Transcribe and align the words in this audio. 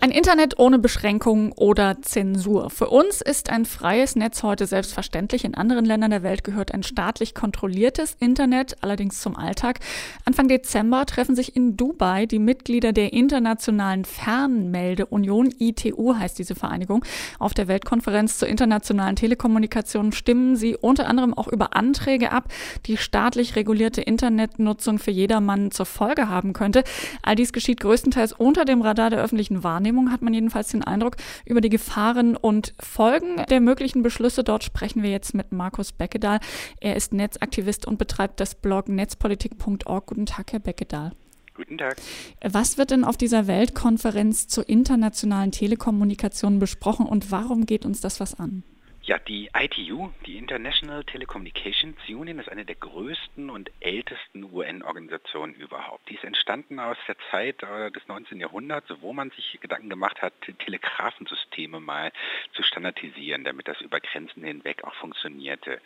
Ein 0.00 0.10
Internet 0.10 0.58
ohne 0.58 0.78
Beschränkungen 0.78 1.52
oder 1.52 2.02
Zensur. 2.02 2.70
Für 2.70 2.88
uns 2.88 3.22
ist 3.22 3.50
ein 3.50 3.64
freies 3.64 4.14
Netz 4.14 4.42
heute 4.42 4.66
selbstverständlich. 4.66 5.44
In 5.44 5.54
anderen 5.54 5.84
Ländern 5.84 6.10
der 6.10 6.22
Welt 6.22 6.44
gehört 6.44 6.72
ein 6.74 6.82
staatlich 6.82 7.34
kontrolliertes 7.34 8.16
Internet 8.20 8.76
allerdings 8.82 9.20
zum 9.20 9.36
Alltag. 9.36 9.80
Anfang 10.24 10.48
Dezember 10.48 11.06
treffen 11.06 11.34
sich 11.34 11.56
in 11.56 11.76
Dubai 11.76 12.26
die 12.26 12.38
Mitglieder 12.38 12.92
der 12.92 13.12
Internationalen 13.14 14.04
Fernmeldeunion, 14.04 15.52
ITU 15.58 16.14
heißt 16.14 16.38
diese 16.38 16.54
Vereinigung. 16.54 17.04
Auf 17.38 17.54
der 17.54 17.66
Weltkonferenz 17.66 18.38
zur 18.38 18.48
internationalen 18.48 19.16
Telekommunikation 19.16 20.12
stimmen 20.12 20.56
sie 20.56 20.76
unter 20.76 21.08
anderem 21.08 21.32
auch 21.32 21.48
über 21.48 21.74
Anträge 21.74 22.32
ab, 22.32 22.52
die 22.84 22.98
staatlich 22.98 23.56
regulierte 23.56 24.02
Internetnutzung 24.02 24.98
für 24.98 25.10
jedermann 25.10 25.70
zur 25.70 25.86
Folge 25.86 26.28
haben 26.28 26.52
könnte. 26.52 26.84
All 27.22 27.34
dies 27.34 27.52
geschieht 27.52 27.80
größtenteils 27.80 28.32
unter 28.32 28.64
dem 28.64 28.82
Radar 28.82 29.10
der 29.10 29.22
öffentlichen 29.22 29.64
Wahrnehmung. 29.64 29.85
Wahrnehmung 29.86 30.10
hat 30.10 30.20
man 30.20 30.34
jedenfalls 30.34 30.68
den 30.68 30.82
Eindruck. 30.82 31.16
Über 31.44 31.60
die 31.60 31.68
Gefahren 31.68 32.36
und 32.36 32.74
Folgen 32.80 33.44
der 33.48 33.60
möglichen 33.60 34.02
Beschlüsse 34.02 34.42
dort 34.42 34.64
sprechen 34.64 35.04
wir 35.04 35.10
jetzt 35.10 35.32
mit 35.32 35.52
Markus 35.52 35.92
Beckedahl. 35.92 36.40
Er 36.80 36.96
ist 36.96 37.12
Netzaktivist 37.12 37.86
und 37.86 37.96
betreibt 37.96 38.40
das 38.40 38.56
Blog 38.56 38.88
netzpolitik.org. 38.88 40.06
Guten 40.06 40.26
Tag, 40.26 40.52
Herr 40.52 40.58
Beckedahl. 40.58 41.12
Guten 41.54 41.78
Tag. 41.78 41.96
Was 42.42 42.78
wird 42.78 42.90
denn 42.90 43.04
auf 43.04 43.16
dieser 43.16 43.46
Weltkonferenz 43.46 44.48
zur 44.48 44.68
internationalen 44.68 45.52
Telekommunikation 45.52 46.58
besprochen 46.58 47.06
und 47.06 47.30
warum 47.30 47.64
geht 47.64 47.86
uns 47.86 48.00
das 48.00 48.18
was 48.18 48.38
an? 48.38 48.64
Ja, 49.06 49.20
die 49.20 49.48
ITU, 49.56 50.10
die 50.26 50.36
International 50.36 51.04
Telecommunications 51.04 51.96
Union, 52.08 52.40
ist 52.40 52.48
eine 52.48 52.64
der 52.64 52.74
größten 52.74 53.50
und 53.50 53.70
ältesten 53.78 54.42
UN-Organisationen 54.42 55.54
überhaupt. 55.54 56.10
Die 56.10 56.16
ist 56.16 56.24
entstanden 56.24 56.80
aus 56.80 56.96
der 57.06 57.14
Zeit 57.30 57.62
äh, 57.62 57.92
des 57.92 58.02
19. 58.08 58.40
Jahrhunderts, 58.40 58.88
wo 59.00 59.12
man 59.12 59.30
sich 59.30 59.60
Gedanken 59.60 59.90
gemacht 59.90 60.20
hat, 60.22 60.32
Telegrafensysteme 60.40 61.78
mal 61.78 62.10
zu 62.54 62.64
standardisieren, 62.64 63.44
damit 63.44 63.68
das 63.68 63.80
über 63.80 64.00
Grenzen 64.00 64.42
hinweg 64.42 64.82
auch 64.82 64.94
funktionierte. 64.94 65.80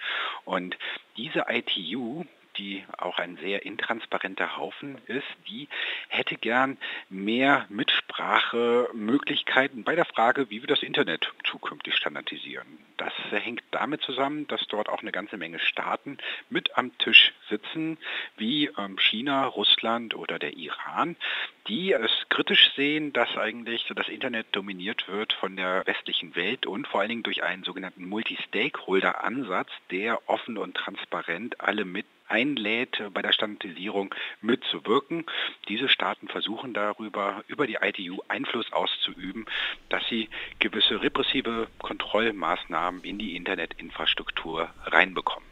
Und 0.47 0.79
diese 1.19 1.45
ITU, 1.47 2.25
die 2.61 2.85
auch 2.99 3.19
ein 3.19 3.39
sehr 3.39 3.65
intransparenter 3.65 4.59
Haufen 4.59 4.99
ist, 5.07 5.25
die 5.49 5.67
hätte 6.09 6.37
gern 6.37 6.77
mehr 7.09 7.65
Mitsprachemöglichkeiten 7.71 9.83
bei 9.83 9.95
der 9.95 10.05
Frage, 10.05 10.51
wie 10.51 10.61
wir 10.61 10.67
das 10.67 10.83
Internet 10.83 11.33
zukünftig 11.43 11.97
standardisieren. 11.97 12.67
Das 12.99 13.15
hängt 13.31 13.63
damit 13.71 14.03
zusammen, 14.03 14.47
dass 14.49 14.67
dort 14.69 14.91
auch 14.91 15.01
eine 15.01 15.11
ganze 15.11 15.39
Menge 15.39 15.59
Staaten 15.59 16.19
mit 16.51 16.77
am 16.77 16.99
Tisch 16.99 17.33
sitzen, 17.49 17.97
wie 18.37 18.67
ähm, 18.77 18.99
China, 18.99 19.47
Russland 19.47 20.15
oder 20.15 20.39
der 20.39 20.59
Iran, 20.59 21.17
die 21.67 21.93
es 21.93 22.11
kritisch 22.29 22.73
sehen, 22.77 23.15
dass 23.15 23.39
eigentlich 23.39 23.87
so 23.89 23.95
das 23.95 24.09
Internet 24.09 24.49
dominiert 24.53 25.09
wird 25.09 25.33
von 25.33 25.57
der 25.57 25.87
westlichen 25.87 26.37
Welt 26.37 26.67
und 26.67 26.87
vor 26.87 27.01
allen 27.01 27.09
Dingen 27.09 27.23
durch 27.23 27.43
einen 27.43 27.65
sogenannten 27.65 28.07
Multi-Stakeholder-Ansatz, 28.07 29.71
der 29.91 30.29
offen 30.29 30.59
und 30.59 30.77
transparent 30.77 31.59
alle 31.61 31.87
mit 31.87 32.05
einlädt, 32.31 33.03
bei 33.13 33.23
der 33.23 33.33
Standardisierung 33.33 34.15
mitzuwirken. 34.41 35.25
Diese 35.69 35.89
Staaten 35.89 36.29
versuchen 36.29 36.73
darüber, 36.73 37.45
über 37.49 37.67
die 37.67 37.79
ITU 37.81 38.21
Einfluss 38.29 38.73
auszuüben, 38.73 39.47
dass 39.89 40.03
sie 40.09 40.29
gewisse 40.59 41.03
repressive 41.03 41.69
Kontrollmaßnahmen 41.79 43.03
in 43.05 43.19
die 43.19 43.37
Internetinfrastruktur 43.37 44.71
reinbekommen. 44.87 45.49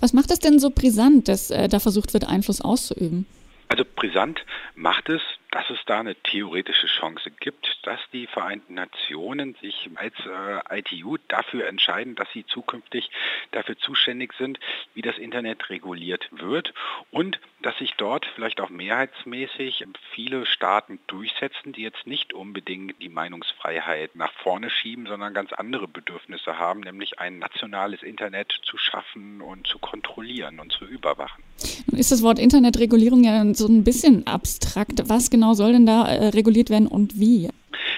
Was 0.00 0.12
macht 0.12 0.30
es 0.30 0.38
denn 0.38 0.58
so 0.58 0.70
brisant, 0.70 1.28
dass 1.28 1.50
äh, 1.50 1.68
da 1.68 1.80
versucht 1.80 2.12
wird, 2.12 2.28
Einfluss 2.28 2.60
auszuüben? 2.60 3.26
Also 3.68 3.84
brisant 3.96 4.44
macht 4.74 5.08
es, 5.08 5.22
dass 5.52 5.68
es 5.68 5.78
da 5.84 6.00
eine 6.00 6.16
theoretische 6.16 6.86
Chance 6.86 7.30
gibt, 7.30 7.78
dass 7.82 8.00
die 8.12 8.26
Vereinten 8.26 8.74
Nationen 8.74 9.54
sich 9.60 9.90
als 9.94 10.14
äh, 10.26 10.78
ITU 10.78 11.18
dafür 11.28 11.68
entscheiden, 11.68 12.14
dass 12.16 12.28
sie 12.32 12.46
zukünftig 12.46 13.10
dafür 13.50 13.76
zuständig 13.78 14.32
sind, 14.38 14.58
wie 14.94 15.02
das 15.02 15.18
Internet 15.18 15.68
reguliert 15.68 16.26
wird 16.32 16.72
und 17.10 17.38
dass 17.60 17.76
sich 17.78 17.94
dort 17.96 18.26
vielleicht 18.34 18.60
auch 18.60 18.70
mehrheitsmäßig 18.70 19.84
viele 20.14 20.46
Staaten 20.46 20.98
durchsetzen, 21.06 21.72
die 21.72 21.82
jetzt 21.82 22.06
nicht 22.06 22.32
unbedingt 22.32 23.00
die 23.00 23.10
Meinungsfreiheit 23.10 24.16
nach 24.16 24.32
vorne 24.32 24.70
schieben, 24.70 25.06
sondern 25.06 25.34
ganz 25.34 25.52
andere 25.52 25.86
Bedürfnisse 25.86 26.58
haben, 26.58 26.80
nämlich 26.80 27.20
ein 27.20 27.38
nationales 27.38 28.02
Internet 28.02 28.52
zu 28.64 28.78
schaffen 28.78 29.42
und 29.42 29.66
zu 29.66 29.78
kontrollieren 29.78 30.60
und 30.60 30.72
zu 30.72 30.86
überwachen. 30.86 31.44
Nun 31.86 32.00
ist 32.00 32.10
das 32.10 32.22
Wort 32.22 32.38
Internetregulierung 32.38 33.22
ja 33.22 33.44
so 33.54 33.66
ein 33.66 33.84
bisschen 33.84 34.26
abstrakt. 34.26 35.08
Was 35.08 35.30
genau 35.30 35.41
genau 35.42 35.54
soll 35.54 35.72
denn 35.72 35.86
da 35.86 36.06
äh, 36.06 36.28
reguliert 36.28 36.70
werden 36.70 36.86
und 36.86 37.18
wie? 37.18 37.48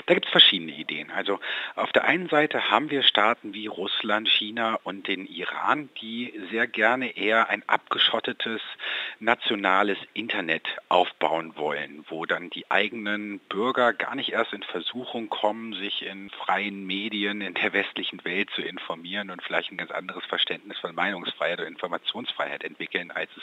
Da 0.07 0.13
gibt 0.13 0.27
es 0.27 0.33
verschiedene 0.33 0.73
Ideen. 0.73 1.11
Also 1.11 1.41
auf 1.77 1.91
der 1.93 2.05
einen 2.05 2.29
Seite 2.29 2.71
haben 2.71 2.91
wir 2.91 3.03
Staaten 3.03 3.55
wie 3.55 3.67
Russland, 3.67 4.29
China 4.29 4.79
und 4.85 5.09
den 5.09 5.27
Iran, 5.27 5.89
die 6.01 6.39
sehr 6.51 6.67
gerne 6.67 7.17
eher 7.17 7.49
ein 7.49 7.63
abgeschottetes 7.67 8.61
nationales 9.19 9.97
Internet 10.13 10.69
aufbauen 10.91 11.57
wollen, 11.57 12.05
wo 12.09 12.27
dann 12.27 12.51
die 12.51 12.71
eigenen 12.71 13.39
Bürger 13.49 13.95
gar 13.95 14.15
nicht 14.15 14.33
erst 14.33 14.53
in 14.53 14.63
Versuchung 14.63 15.31
kommen, 15.31 15.73
sich 15.73 16.03
in 16.03 16.29
freien 16.29 16.87
Medien 16.87 17.41
in 17.41 17.55
der 17.55 17.73
westlichen 17.73 18.23
Welt 18.25 18.51
zu 18.51 18.61
informieren 18.61 19.31
und 19.31 19.43
vielleicht 19.43 19.73
ein 19.73 19.79
ganz 19.79 19.91
anderes 19.91 20.25
Verständnis 20.27 20.79
von 20.79 20.95
Meinungsfreiheit 20.95 21.61
oder 21.61 21.69
Informationsfreiheit 21.69 22.63
entwickeln, 22.63 23.11
als 23.11 23.31
es 23.37 23.43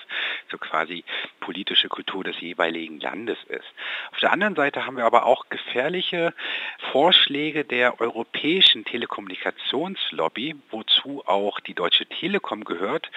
so 0.52 0.60
quasi 0.60 1.04
politische 1.40 1.90
Kultur 1.90 2.24
des 2.24 2.40
jeweiligen 2.40 3.00
Landes 3.00 3.40
ist. 3.48 3.68
Auf 4.12 4.20
der 4.20 4.32
anderen 4.32 4.56
Seite 4.56 4.86
haben 4.86 4.98
wir 4.98 5.06
aber 5.06 5.26
auch 5.26 5.50
gefährliche 5.50 6.36
Vorschläge 6.92 7.64
der 7.66 8.02
europäischen 8.02 8.86
Telekommunikationslobby, 8.86 10.56
wozu 10.70 11.24
auch 11.26 11.60
die 11.60 11.74
Deutsche 11.74 12.06
Telekom 12.06 12.64
gehört, 12.64 13.10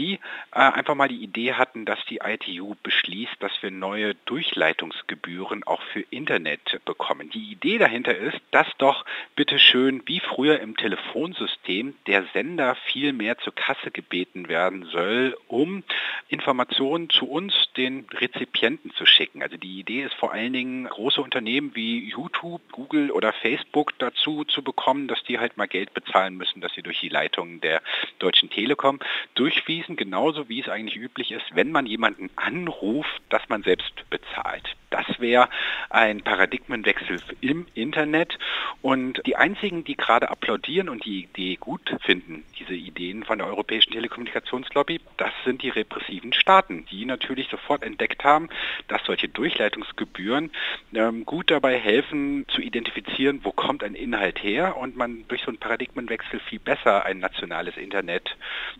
die 0.00 0.14
äh, 0.52 0.58
einfach 0.58 0.94
mal 0.94 1.08
die 1.08 1.22
Idee 1.22 1.54
hatten, 1.54 1.84
dass 1.84 1.98
die 2.06 2.20
ITU 2.24 2.74
beschließt, 2.82 3.36
dass 3.40 3.52
wir 3.62 3.70
neue 3.70 4.14
Durchleitungsgebühren 4.24 5.62
auch 5.64 5.82
für 5.92 6.00
Internet 6.10 6.80
bekommen. 6.86 7.28
Die 7.30 7.52
Idee 7.52 7.78
dahinter 7.78 8.16
ist, 8.16 8.40
dass 8.50 8.66
doch 8.78 9.04
bitte 9.36 9.58
schön 9.58 10.02
wie 10.06 10.20
früher 10.20 10.60
im 10.60 10.76
Telefonsystem 10.76 11.94
der 12.06 12.24
Sender 12.32 12.76
viel 12.86 13.12
mehr 13.12 13.36
zur 13.38 13.54
Kasse 13.54 13.90
gebeten 13.90 14.48
werden 14.48 14.84
soll, 14.86 15.36
um 15.48 15.82
Informationen 16.28 17.10
zu 17.10 17.26
uns, 17.28 17.54
den 17.76 18.06
Rezipienten, 18.10 18.92
zu 18.94 19.04
schicken. 19.04 19.42
Also 19.42 19.56
die 19.56 19.80
Idee 19.80 20.02
ist 20.02 20.14
vor 20.14 20.32
allen 20.32 20.52
Dingen 20.52 20.84
große 20.84 21.20
Unternehmen 21.20 21.74
wie 21.74 22.08
YouTube, 22.08 22.62
Google 22.72 23.10
oder 23.10 23.32
Facebook 23.32 23.92
dazu 23.98 24.44
zu 24.44 24.62
bekommen, 24.62 25.08
dass 25.08 25.22
die 25.24 25.38
halt 25.38 25.56
mal 25.56 25.68
Geld 25.68 25.92
bezahlen 25.92 26.36
müssen, 26.36 26.60
dass 26.60 26.72
sie 26.72 26.82
durch 26.82 27.00
die 27.00 27.08
Leitungen 27.08 27.60
der 27.60 27.82
Deutschen 28.18 28.48
Telekom 28.50 29.00
durchfließen, 29.34 29.89
genauso 29.96 30.48
wie 30.48 30.60
es 30.60 30.68
eigentlich 30.68 30.96
üblich 30.96 31.32
ist, 31.32 31.44
wenn 31.54 31.70
man 31.72 31.86
jemanden 31.86 32.30
anruft, 32.36 33.22
dass 33.28 33.48
man 33.48 33.62
selbst 33.62 34.08
bezahlt. 34.10 34.76
Das 34.90 35.06
wäre 35.20 35.48
ein 35.88 36.22
Paradigmenwechsel 36.22 37.20
im 37.40 37.66
Internet 37.74 38.38
und 38.82 39.22
die 39.24 39.36
einzigen, 39.36 39.84
die 39.84 39.96
gerade 39.96 40.30
applaudieren 40.30 40.88
und 40.88 41.04
die 41.04 41.22
Idee 41.22 41.56
gut 41.56 41.94
finden, 42.02 42.44
diese 42.58 42.74
Ideen 42.74 43.22
von 43.22 43.38
der 43.38 43.46
Europäischen 43.46 43.92
Telekommunikationslobby, 43.92 45.00
das 45.16 45.30
sind 45.44 45.62
die 45.62 45.68
repressiven 45.68 46.32
Staaten, 46.32 46.86
die 46.90 47.04
natürlich 47.04 47.48
sofort 47.48 47.84
entdeckt 47.84 48.24
haben, 48.24 48.48
dass 48.88 49.04
solche 49.04 49.28
Durchleitungsgebühren 49.28 50.50
ähm, 50.92 51.24
gut 51.24 51.52
dabei 51.52 51.78
helfen 51.78 52.46
zu 52.48 52.60
identifizieren, 52.60 53.40
wo 53.44 53.52
kommt 53.52 53.84
ein 53.84 53.94
Inhalt 53.94 54.42
her 54.42 54.76
und 54.76 54.96
man 54.96 55.24
durch 55.28 55.42
so 55.42 55.48
einen 55.48 55.58
Paradigmenwechsel 55.58 56.40
viel 56.40 56.58
besser 56.58 57.04
ein 57.04 57.18
nationales 57.18 57.76
Internet 57.76 58.36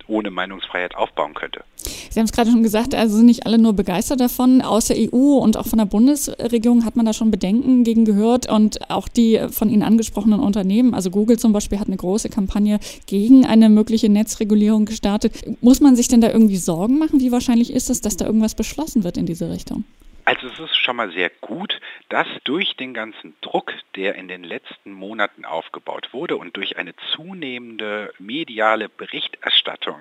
ohne 0.08 0.30
Meinungsfreiheit 0.30 0.89
aufbauen 0.96 1.34
könnte. 1.34 1.64
Sie 2.10 2.18
haben 2.18 2.26
es 2.26 2.32
gerade 2.32 2.50
schon 2.50 2.62
gesagt, 2.62 2.94
also 2.94 3.16
sind 3.16 3.26
nicht 3.26 3.46
alle 3.46 3.58
nur 3.58 3.72
begeistert 3.72 4.20
davon. 4.20 4.62
Aus 4.62 4.86
der 4.86 4.96
EU 4.96 5.38
und 5.38 5.56
auch 5.56 5.66
von 5.66 5.78
der 5.78 5.86
Bundesregierung 5.86 6.84
hat 6.84 6.96
man 6.96 7.06
da 7.06 7.12
schon 7.12 7.30
Bedenken 7.30 7.84
gegen 7.84 8.04
gehört 8.04 8.50
und 8.50 8.90
auch 8.90 9.08
die 9.08 9.40
von 9.50 9.70
Ihnen 9.70 9.82
angesprochenen 9.82 10.40
Unternehmen, 10.40 10.94
also 10.94 11.10
Google 11.10 11.38
zum 11.38 11.52
Beispiel 11.52 11.78
hat 11.78 11.86
eine 11.86 11.96
große 11.96 12.28
Kampagne 12.28 12.80
gegen 13.06 13.46
eine 13.46 13.68
mögliche 13.68 14.08
Netzregulierung 14.08 14.84
gestartet. 14.84 15.32
Muss 15.62 15.80
man 15.80 15.96
sich 15.96 16.08
denn 16.08 16.20
da 16.20 16.30
irgendwie 16.30 16.56
Sorgen 16.56 16.98
machen? 16.98 17.20
Wie 17.20 17.32
wahrscheinlich 17.32 17.72
ist 17.72 17.90
es, 17.90 18.00
dass 18.00 18.16
da 18.16 18.26
irgendwas 18.26 18.54
beschlossen 18.54 19.04
wird 19.04 19.16
in 19.16 19.26
diese 19.26 19.50
Richtung? 19.50 19.84
Also 20.30 20.46
es 20.46 20.60
ist 20.60 20.76
schon 20.76 20.94
mal 20.96 21.10
sehr 21.10 21.30
gut, 21.40 21.80
dass 22.08 22.28
durch 22.44 22.76
den 22.76 22.94
ganzen 22.94 23.34
Druck, 23.40 23.72
der 23.96 24.14
in 24.14 24.28
den 24.28 24.44
letzten 24.44 24.92
Monaten 24.92 25.44
aufgebaut 25.44 26.10
wurde 26.12 26.36
und 26.36 26.56
durch 26.56 26.76
eine 26.76 26.94
zunehmende 27.14 28.12
mediale 28.20 28.88
Berichterstattung, 28.88 29.99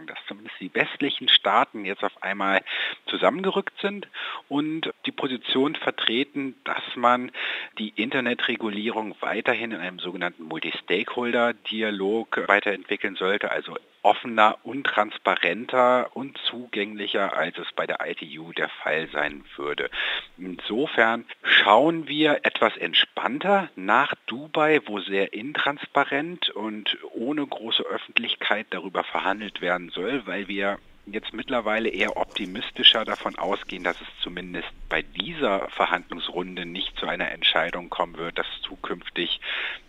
zumindest 0.49 0.59
die 0.59 0.73
westlichen 0.73 1.29
Staaten 1.29 1.85
jetzt 1.85 2.03
auf 2.03 2.21
einmal 2.21 2.61
zusammengerückt 3.09 3.73
sind 3.81 4.07
und 4.47 4.91
die 5.05 5.11
Position 5.11 5.75
vertreten, 5.75 6.55
dass 6.63 6.83
man 6.95 7.31
die 7.77 7.93
Internetregulierung 7.95 9.15
weiterhin 9.19 9.71
in 9.71 9.79
einem 9.79 9.99
sogenannten 9.99 10.43
Multi-Stakeholder-Dialog 10.43 12.47
weiterentwickeln 12.47 13.15
sollte, 13.15 13.51
also 13.51 13.75
offener 14.01 14.57
und 14.63 14.85
transparenter 14.85 16.15
und 16.15 16.37
zugänglicher, 16.45 17.35
als 17.35 17.57
es 17.57 17.67
bei 17.75 17.85
der 17.85 17.97
ITU 18.05 18.53
der 18.53 18.69
Fall 18.69 19.09
sein 19.11 19.43
würde. 19.57 19.89
Insofern 20.37 21.25
schauen 21.43 22.07
wir 22.07 22.39
etwas 22.43 22.77
entspannter 22.77 23.69
nach 23.75 24.13
Dubai, 24.25 24.79
wo 24.85 24.99
sehr 24.99 25.33
intransparent 25.33 26.49
und 26.51 26.97
ohne 27.11 27.45
große 27.45 27.83
Öffentlichkeit 27.83 28.67
darüber 28.69 29.03
verhandelt 29.03 29.61
werden 29.61 29.89
soll, 29.89 30.25
weil 30.25 30.47
wir 30.47 30.79
jetzt 31.13 31.33
mittlerweile 31.33 31.89
eher 31.89 32.17
optimistischer 32.17 33.05
davon 33.05 33.35
ausgehen, 33.37 33.83
dass 33.83 33.99
es 34.01 34.07
zumindest 34.21 34.67
bei 34.89 35.01
dieser 35.01 35.67
Verhandlungsrunde 35.69 36.65
nicht 36.65 36.97
zu 36.97 37.07
einer 37.07 37.31
Entscheidung 37.31 37.89
kommen 37.89 38.17
wird, 38.17 38.37
dass 38.37 38.47
zukünftig 38.61 39.39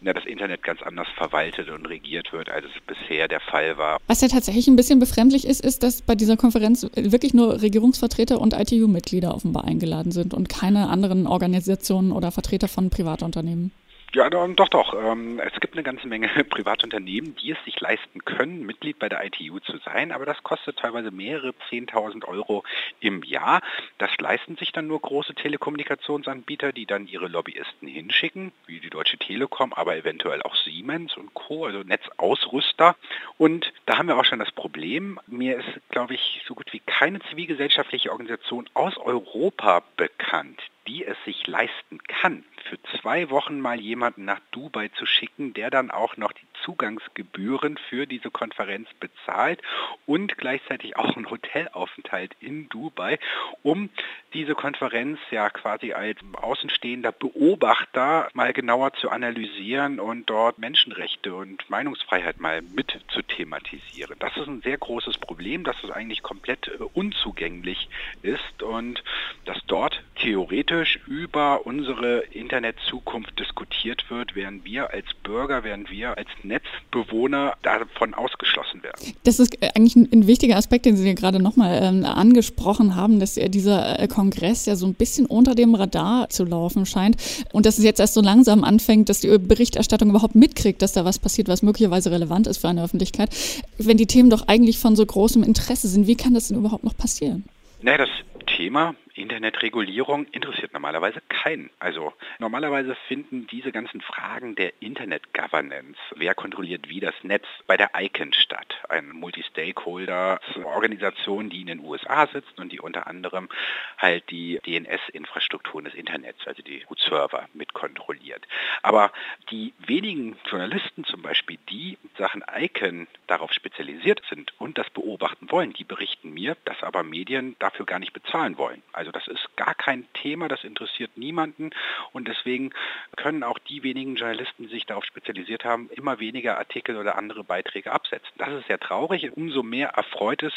ja, 0.02 0.12
das 0.12 0.24
Internet 0.24 0.62
ganz 0.62 0.82
anders 0.82 1.08
verwaltet 1.16 1.68
und 1.68 1.86
regiert 1.86 2.32
wird, 2.32 2.50
als 2.50 2.66
es 2.66 2.82
bisher 2.86 3.28
der 3.28 3.40
Fall 3.40 3.78
war. 3.78 3.98
Was 4.06 4.20
ja 4.20 4.28
tatsächlich 4.28 4.68
ein 4.68 4.76
bisschen 4.76 4.98
befremdlich 4.98 5.46
ist, 5.46 5.60
ist, 5.64 5.82
dass 5.82 6.02
bei 6.02 6.14
dieser 6.14 6.36
Konferenz 6.36 6.86
wirklich 6.94 7.34
nur 7.34 7.60
Regierungsvertreter 7.62 8.40
und 8.40 8.54
ITU-Mitglieder 8.54 9.34
offenbar 9.34 9.64
eingeladen 9.64 10.12
sind 10.12 10.34
und 10.34 10.48
keine 10.48 10.88
anderen 10.88 11.26
Organisationen 11.26 12.12
oder 12.12 12.30
Vertreter 12.32 12.68
von 12.68 12.90
Privatunternehmen. 12.90 13.72
Ja, 14.12 14.28
doch, 14.28 14.68
doch. 14.68 14.92
Ähm, 14.92 15.38
es 15.38 15.60
gibt 15.60 15.74
eine 15.74 15.84
ganze 15.84 16.08
Menge 16.08 16.26
Privatunternehmen, 16.50 17.36
die 17.36 17.52
es 17.52 17.64
sich 17.64 17.78
leisten 17.78 18.24
können, 18.24 18.66
Mitglied 18.66 18.98
bei 18.98 19.08
der 19.08 19.24
ITU 19.24 19.60
zu 19.60 19.78
sein, 19.84 20.10
aber 20.10 20.26
das 20.26 20.42
kostet 20.42 20.78
teilweise 20.78 21.12
mehrere 21.12 21.54
10.000 21.70 22.24
Euro 22.24 22.64
im 22.98 23.22
Jahr. 23.22 23.60
Das 23.98 24.10
leisten 24.18 24.56
sich 24.56 24.72
dann 24.72 24.88
nur 24.88 25.00
große 25.00 25.34
Telekommunikationsanbieter, 25.34 26.72
die 26.72 26.86
dann 26.86 27.06
ihre 27.06 27.28
Lobbyisten 27.28 27.86
hinschicken, 27.86 28.50
wie 28.66 28.80
die 28.80 28.90
Deutsche 28.90 29.16
Telekom, 29.16 29.72
aber 29.72 29.96
eventuell 29.96 30.42
auch 30.42 30.56
Siemens 30.56 31.16
und 31.16 31.32
Co., 31.34 31.66
also 31.66 31.84
Netzausrüster. 31.84 32.96
Und 33.38 33.72
da 33.86 33.98
haben 33.98 34.08
wir 34.08 34.18
auch 34.18 34.24
schon 34.24 34.40
das 34.40 34.50
Problem, 34.50 35.20
mir 35.28 35.58
ist, 35.58 35.80
glaube 35.90 36.14
ich, 36.14 36.42
so 36.48 36.56
gut 36.56 36.72
wie 36.72 36.80
keine 36.80 37.20
zivilgesellschaftliche 37.30 38.10
Organisation 38.10 38.68
aus 38.74 38.96
Europa 38.96 39.84
bekannt, 39.96 40.60
die 40.88 41.04
es 41.04 41.16
sich 41.24 41.46
leisten 41.46 42.02
kann, 42.08 42.44
für 42.70 42.80
zwei 43.00 43.30
Wochen 43.30 43.60
mal 43.60 43.80
jemanden 43.80 44.24
nach 44.24 44.40
Dubai 44.52 44.88
zu 44.90 45.04
schicken, 45.04 45.52
der 45.54 45.70
dann 45.70 45.90
auch 45.90 46.16
noch 46.16 46.32
die 46.32 46.49
Zugangsgebühren 46.64 47.78
für 47.88 48.06
diese 48.06 48.30
Konferenz 48.30 48.88
bezahlt 48.98 49.60
und 50.06 50.36
gleichzeitig 50.38 50.96
auch 50.96 51.16
einen 51.16 51.30
Hotelaufenthalt 51.30 52.34
in 52.40 52.68
Dubai, 52.68 53.18
um 53.62 53.90
diese 54.34 54.54
Konferenz 54.54 55.18
ja 55.30 55.50
quasi 55.50 55.92
als 55.92 56.18
außenstehender 56.32 57.12
Beobachter 57.12 58.28
mal 58.34 58.52
genauer 58.52 58.92
zu 58.94 59.10
analysieren 59.10 60.00
und 60.00 60.28
dort 60.30 60.58
Menschenrechte 60.58 61.34
und 61.34 61.68
Meinungsfreiheit 61.68 62.40
mal 62.40 62.62
mit 62.62 62.98
zu 63.08 63.22
thematisieren. 63.22 64.16
Das 64.18 64.36
ist 64.36 64.46
ein 64.46 64.62
sehr 64.62 64.78
großes 64.78 65.18
Problem, 65.18 65.64
dass 65.64 65.76
es 65.82 65.90
eigentlich 65.90 66.22
komplett 66.22 66.68
äh, 66.68 66.82
unzugänglich 66.94 67.88
ist 68.22 68.62
und 68.62 69.02
dass 69.44 69.58
dort 69.66 70.02
theoretisch 70.16 71.00
über 71.06 71.66
unsere 71.66 72.20
Internetzukunft 72.20 73.38
diskutiert 73.38 74.10
wird, 74.10 74.34
während 74.34 74.64
wir 74.64 74.90
als 74.90 75.12
Bürger, 75.22 75.64
während 75.64 75.90
wir 75.90 76.16
als 76.18 76.28
Netzbewohner 76.50 77.54
davon 77.62 78.14
ausgeschlossen 78.14 78.82
werden. 78.82 79.14
Das 79.24 79.38
ist 79.38 79.56
eigentlich 79.74 79.96
ein, 79.96 80.08
ein 80.12 80.26
wichtiger 80.26 80.56
Aspekt, 80.56 80.84
den 80.84 80.96
Sie 80.96 81.04
hier 81.04 81.14
gerade 81.14 81.40
nochmal 81.40 81.80
ähm, 81.82 82.04
angesprochen 82.04 82.96
haben, 82.96 83.20
dass 83.20 83.34
dieser 83.34 83.98
äh, 83.98 84.08
Kongress 84.08 84.66
ja 84.66 84.76
so 84.76 84.86
ein 84.86 84.94
bisschen 84.94 85.26
unter 85.26 85.54
dem 85.54 85.74
Radar 85.74 86.28
zu 86.28 86.44
laufen 86.44 86.86
scheint 86.86 87.16
und 87.52 87.66
dass 87.66 87.78
es 87.78 87.84
jetzt 87.84 88.00
erst 88.00 88.14
so 88.14 88.20
langsam 88.20 88.64
anfängt, 88.64 89.08
dass 89.08 89.20
die 89.20 89.38
Berichterstattung 89.38 90.10
überhaupt 90.10 90.34
mitkriegt, 90.34 90.82
dass 90.82 90.92
da 90.92 91.04
was 91.04 91.18
passiert, 91.18 91.48
was 91.48 91.62
möglicherweise 91.62 92.10
relevant 92.10 92.46
ist 92.46 92.58
für 92.58 92.68
eine 92.68 92.82
Öffentlichkeit. 92.82 93.30
Wenn 93.78 93.96
die 93.96 94.06
Themen 94.06 94.30
doch 94.30 94.48
eigentlich 94.48 94.78
von 94.78 94.96
so 94.96 95.06
großem 95.06 95.42
Interesse 95.42 95.88
sind, 95.88 96.06
wie 96.06 96.16
kann 96.16 96.34
das 96.34 96.48
denn 96.48 96.58
überhaupt 96.58 96.84
noch 96.84 96.96
passieren? 96.96 97.44
Naja, 97.82 97.98
das 97.98 98.10
Thema 98.56 98.94
Internetregulierung 99.20 100.26
interessiert 100.26 100.72
normalerweise 100.72 101.20
keinen. 101.28 101.70
Also 101.78 102.12
normalerweise 102.38 102.94
finden 103.08 103.46
diese 103.46 103.72
ganzen 103.72 104.00
Fragen 104.00 104.54
der 104.54 104.72
Internet-Governance, 104.80 105.98
wer 106.16 106.34
kontrolliert 106.34 106.88
wie 106.88 107.00
das 107.00 107.14
Netz, 107.22 107.44
bei 107.66 107.76
der 107.76 107.90
ICANN 107.96 108.32
statt, 108.32 108.74
eine 108.88 109.12
Multi-Stakeholder-Organisation, 109.12 111.50
die 111.50 111.60
in 111.60 111.66
den 111.66 111.80
USA 111.80 112.26
sitzt 112.26 112.58
und 112.58 112.72
die 112.72 112.80
unter 112.80 113.06
anderem 113.06 113.50
halt 113.98 114.30
die 114.30 114.58
DNS-Infrastrukturen 114.66 115.84
des 115.84 115.92
Internets, 115.94 116.46
also 116.46 116.62
die 116.62 116.84
Root-Server, 116.88 117.46
mit 117.54 117.74
kontrolliert. 117.74 118.46
Aber 118.82 119.12
die 119.50 119.74
wenigen 119.78 120.36
Journalisten 120.48 121.04
zum 121.04 121.20
Beispiel, 121.22 121.58
die 121.68 121.98
Sachen 122.18 122.42
ICANN 122.54 123.06
darauf 123.26 123.52
spezialisiert 123.52 124.22
sind 124.28 124.52
und 124.58 124.78
das 124.78 124.88
beobachten 124.90 125.50
wollen, 125.50 125.72
die 125.72 125.82
berichten 125.84 126.32
mir, 126.32 126.56
dass 126.64 126.82
aber 126.82 127.02
Medien 127.02 127.56
dafür 127.58 127.86
gar 127.86 127.98
nicht 127.98 128.12
bezahlen 128.12 128.58
wollen. 128.58 128.82
Also 128.92 129.09
das 129.12 129.26
ist 129.28 129.56
gar 129.56 129.74
kein 129.74 130.06
Thema, 130.14 130.48
das 130.48 130.64
interessiert 130.64 131.16
niemanden 131.16 131.70
und 132.12 132.28
deswegen 132.28 132.70
können 133.16 133.42
auch 133.42 133.58
die 133.58 133.82
wenigen 133.82 134.16
Journalisten, 134.16 134.64
die 134.64 134.74
sich 134.74 134.86
darauf 134.86 135.04
spezialisiert 135.04 135.64
haben, 135.64 135.90
immer 135.90 136.20
weniger 136.20 136.58
Artikel 136.58 136.96
oder 136.96 137.16
andere 137.16 137.44
Beiträge 137.44 137.92
absetzen. 137.92 138.30
Das 138.38 138.50
ist 138.50 138.66
sehr 138.66 138.78
traurig. 138.78 139.30
Umso 139.36 139.62
mehr 139.62 139.90
erfreut 139.90 140.42
es 140.42 140.52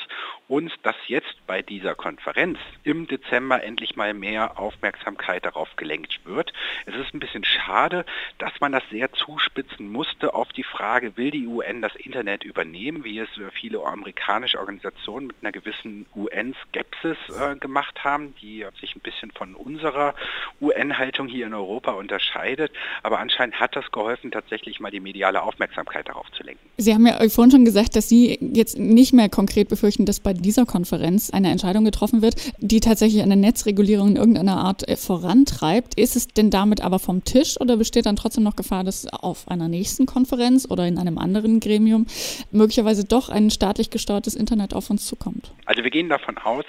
uns, 0.48 0.72
dass 0.84 0.96
jetzt 1.08 1.36
bei 1.48 1.62
dieser 1.62 1.96
Konferenz 1.96 2.60
im 2.84 3.08
Dezember 3.08 3.64
endlich 3.64 3.96
mal 3.96 4.14
mehr 4.14 4.60
Aufmerksamkeit 4.60 5.46
darauf 5.46 5.76
gelenkt 5.76 6.26
wird. 6.26 6.54
Es 6.86 6.96
ist 6.96 7.14
ein 7.14 7.20
bisschen 7.20 7.44
schade, 7.44 8.06
dass 8.38 8.60
man 8.60 8.72
das 8.72 8.84
sehr 8.90 9.12
zuspitzen 9.14 9.92
musste 9.92 10.34
auf 10.34 10.50
die 10.50 10.64
Frage, 10.64 11.18
will 11.18 11.32
die 11.32 11.48
UN 11.48 11.82
das 11.82 11.96
Internet 11.96 12.44
übernehmen, 12.44 13.04
wie 13.04 13.20
es 13.20 13.30
viele 13.54 13.84
amerikanische 13.84 14.60
Organisationen 14.60 15.28
mit 15.28 15.38
einer 15.42 15.52
gewissen 15.52 16.06
UN-Skepsis 16.16 17.18
äh, 17.40 17.56
gemacht 17.56 18.04
haben 18.04 18.33
die 18.42 18.66
sich 18.80 18.96
ein 18.96 19.00
bisschen 19.00 19.32
von 19.32 19.56
unserer 19.56 20.14
UN-Haltung 20.62 21.28
hier 21.28 21.48
in 21.48 21.54
Europa 21.54 21.92
unterscheidet. 21.92 22.72
Aber 23.04 23.20
anscheinend 23.20 23.60
hat 23.60 23.76
das 23.76 23.92
geholfen, 23.92 24.32
tatsächlich 24.32 24.80
mal 24.80 24.92
die 24.92 25.00
mediale 25.00 25.42
Aufmerksamkeit 25.42 26.08
darauf 26.10 26.30
zu 26.32 26.44
lenken. 26.44 26.62
Sie 26.78 26.94
haben 26.94 27.06
ja 27.06 27.18
vorhin 27.30 27.52
schon 27.52 27.66
gesagt, 27.66 27.96
dass 27.96 28.10
Sie 28.10 28.40
jetzt 28.42 28.78
nicht 28.78 29.14
mehr 29.14 29.30
konkret 29.30 29.70
befürchten, 29.70 30.06
dass 30.06 30.20
bei 30.20 30.34
dieser 30.34 30.66
Konferenz 30.66 31.30
eine 31.30 31.52
Entscheidung 31.52 31.86
getroffen 31.86 32.22
wird, 32.22 32.36
die 32.60 32.80
tatsächlich 32.80 33.22
eine 33.22 33.36
Netzregulierung 33.36 34.10
in 34.10 34.16
irgendeiner 34.16 34.58
Art 34.58 34.88
äh, 34.88 34.96
vorantreibt. 34.96 36.00
Ist 36.00 36.16
es 36.16 36.28
denn 36.28 36.50
damit 36.50 36.82
aber 36.82 37.00
vom 37.00 37.24
Tisch 37.24 37.60
oder 37.60 37.78
besteht 37.78 38.06
dann 38.06 38.16
trotzdem 38.16 38.44
noch 38.44 38.56
Gefahr, 38.56 38.84
dass 38.84 39.08
auf 39.08 39.48
einer 39.48 39.68
nächsten 39.68 40.06
Konferenz 40.06 40.68
oder 40.70 40.88
in 40.88 40.98
einem 40.98 41.18
anderen 41.18 41.60
Gremium 41.60 42.08
möglicherweise 42.52 43.06
doch 43.06 43.30
ein 43.30 43.50
staatlich 43.50 43.90
gesteuertes 43.90 44.36
Internet 44.36 44.74
auf 44.74 44.90
uns 44.90 45.06
zukommt? 45.06 45.54
Also 45.66 45.84
wir 45.84 45.92
gehen 45.92 46.10
davon 46.10 46.38
aus, 46.38 46.66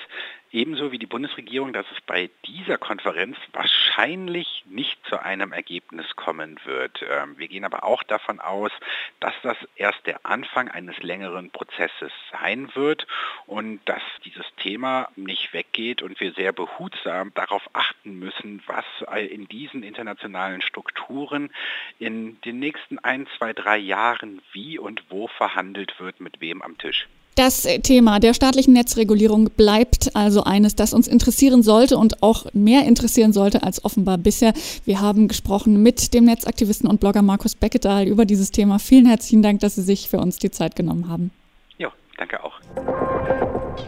ebenso 0.55 0.93
wie 0.93 0.99
die 0.99 1.07
Bundesregierung, 1.07 1.73
dass 1.73 1.85
es 1.93 2.01
bei 2.01 2.31
dieser 2.47 2.79
Konferenz 2.79 3.37
wahrscheinlich 3.53 4.65
nicht 4.67 5.05
zu 5.07 5.21
einem 5.21 5.53
Ergebnis 5.53 6.07
kommen 6.15 6.61
wird. 6.65 7.05
Ähm, 7.11 7.37
wir 7.37 7.49
gehen 7.49 7.65
aber 7.65 7.83
auch 7.83 8.05
davon 8.05 8.39
aus, 8.39 8.71
dass 9.19 9.35
das 9.43 9.57
erst 9.75 10.07
der 10.07 10.25
Anfang 10.25 10.69
eines 10.69 10.97
längeren 11.03 11.51
Prozesses 11.51 12.13
sein 12.31 12.71
wird 12.75 13.07
und 13.47 13.81
dass 13.87 14.03
dieses 14.25 14.47
Thema 14.57 15.09
nicht 15.17 15.53
weggeht 15.53 16.03
und 16.03 16.21
wir 16.21 16.33
sehr 16.33 16.53
behutsam 16.53 17.35
darauf 17.35 17.69
achten 17.73 18.19
müssen, 18.19 18.63
was 18.67 18.85
in 19.17 19.49
diesen 19.49 19.83
internationalen 19.83 20.63
Strukturen 20.63 21.51
in 21.99 22.41
den 22.43 22.61
nächsten 22.61 23.01
ein, 23.01 23.27
zwei, 23.37 23.53
drei 23.53 23.77
Jahren 23.79 24.41
wie 24.53 24.79
und 24.79 25.03
wo 25.11 25.27
verhandelt 25.27 25.99
wird, 25.99 26.21
mit 26.21 26.41
wem 26.41 26.63
am 26.63 26.79
Tisch. 26.79 27.09
Das 27.35 27.67
Thema 27.83 28.21
der 28.21 28.33
staatlichen 28.33 28.75
Netzregulierung 28.75 29.51
bleibt 29.51 30.15
also 30.15 30.45
eines, 30.45 30.77
das 30.77 30.95
uns 30.95 31.09
interessieren 31.09 31.65
sollte 31.65 31.99
und 31.99 32.23
auch 32.23 32.47
mehr 32.53 32.85
interessieren 32.85 33.33
sollte 33.33 33.65
als 33.65 33.85
offenbar 33.85 34.19
bisher. 34.19 34.53
Wir 34.85 35.01
haben 35.01 35.27
gesprochen 35.27 35.83
mit 35.83 36.15
dem 36.15 36.27
Netzaktivisten 36.27 36.89
und 36.89 37.01
Blogger 37.01 37.23
Markus 37.23 37.57
Beckedahl 37.57 38.07
über 38.07 38.25
dieses 38.25 38.53
Thema. 38.53 38.79
Vielen 38.79 39.07
herzlichen 39.07 39.43
Dank, 39.43 39.61
dass 39.61 39.75
Sie 39.75 39.83
sich 39.83 40.09
für 40.09 40.19
uns 40.19 40.39
die 40.39 40.53
Zeit 40.53 40.77
genommen 40.77 41.09
haben. 41.09 41.33
Ja, 41.79 41.91
danke 42.19 42.43
auch. 42.45 42.61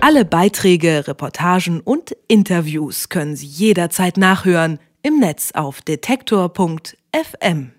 Alle 0.01 0.25
Beiträge, 0.25 1.07
Reportagen 1.07 1.81
und 1.81 2.17
Interviews 2.27 3.09
können 3.09 3.37
Sie 3.37 3.47
jederzeit 3.47 4.17
nachhören 4.17 4.81
im 5.03 5.21
Netz 5.21 5.53
auf 5.53 5.83
detektor.fm. 5.83 7.77